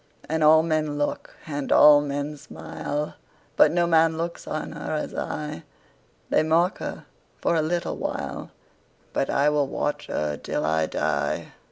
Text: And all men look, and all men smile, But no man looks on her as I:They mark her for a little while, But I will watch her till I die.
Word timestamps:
And 0.27 0.43
all 0.43 0.63
men 0.63 0.97
look, 0.97 1.35
and 1.45 1.71
all 1.71 2.01
men 2.01 2.35
smile, 2.35 3.13
But 3.55 3.71
no 3.71 3.85
man 3.85 4.17
looks 4.17 4.47
on 4.47 4.71
her 4.71 4.93
as 4.95 5.13
I:They 5.13 6.41
mark 6.41 6.79
her 6.79 7.05
for 7.37 7.53
a 7.55 7.61
little 7.61 7.97
while, 7.97 8.49
But 9.13 9.29
I 9.29 9.49
will 9.49 9.67
watch 9.67 10.07
her 10.07 10.37
till 10.37 10.65
I 10.65 10.87
die. 10.87 11.51